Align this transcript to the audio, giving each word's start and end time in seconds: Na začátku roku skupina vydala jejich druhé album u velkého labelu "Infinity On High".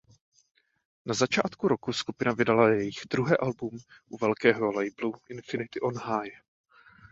Na 1.05 1.13
začátku 1.13 1.67
roku 1.67 1.93
skupina 1.93 2.33
vydala 2.33 2.69
jejich 2.69 3.01
druhé 3.09 3.37
album 3.37 3.77
u 4.09 4.17
velkého 4.17 4.71
labelu 4.71 5.13
"Infinity 5.29 5.79
On 5.79 5.93
High". 5.97 6.31